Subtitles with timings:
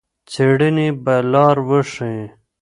[0.31, 2.23] څېړنې به لار وښيي.